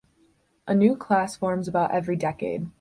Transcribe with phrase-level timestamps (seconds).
[0.67, 2.67] A new class forms about every decade.